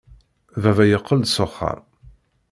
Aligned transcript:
Baba 0.61 0.83
yeqqel-d 0.87 1.25
s 1.29 1.37
axxam. 1.45 1.81